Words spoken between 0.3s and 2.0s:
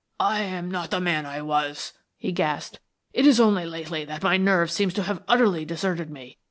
am not the man I was,"